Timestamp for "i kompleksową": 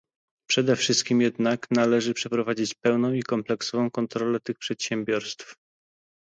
3.13-3.91